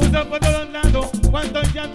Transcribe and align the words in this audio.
Abuso 0.00 0.28
por 0.30 0.38
todos 0.40 0.70
lados, 0.70 1.10
cuantos 1.30 1.72
ya 1.74 1.90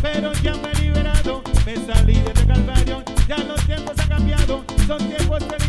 pero 0.00 0.32
ya 0.42 0.54
me 0.54 0.70
he 0.70 0.82
liberado. 0.82 1.42
Me 1.66 1.74
salí 1.76 2.14
de 2.14 2.30
este 2.30 2.46
calvario, 2.46 3.02
ya 3.26 3.38
los 3.38 3.60
tiempos 3.66 3.98
han 3.98 4.08
cambiado, 4.08 4.64
son 4.86 4.98
tiempos 4.98 5.42
que 5.44 5.59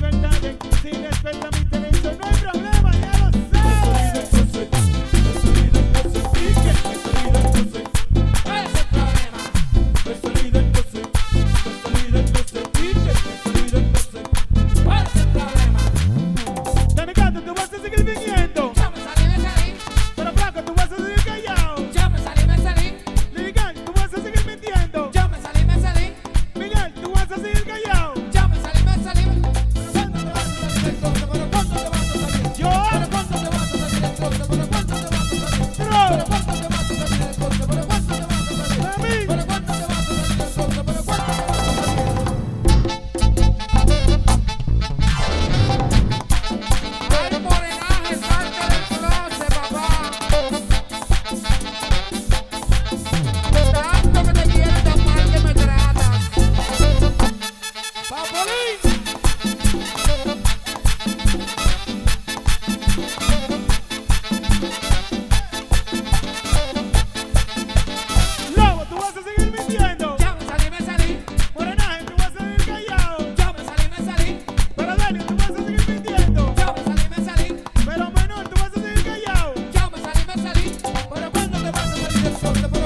Pop, 82.41 82.55
pop, 82.55 82.71
pop, 82.71 82.80